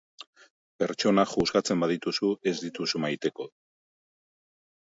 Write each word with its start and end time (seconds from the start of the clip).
Pertsonak 0.83 1.33
juzgatzen 1.33 1.83
badituzu 1.85 2.31
ez 2.53 2.57
dituzu 2.65 3.03
maiteko 3.05 3.49